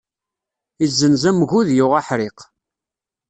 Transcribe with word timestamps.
Izzenz 0.85 1.23
amgud, 1.29 1.67
yuɣ 1.77 1.91
aḥriq. 1.99 2.37